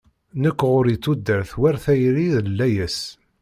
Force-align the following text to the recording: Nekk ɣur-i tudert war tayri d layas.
Nekk 0.41 0.59
ɣur-i 0.69 0.95
tudert 1.03 1.51
war 1.59 1.75
tayri 1.83 2.27
d 2.45 2.47
layas. 2.51 2.99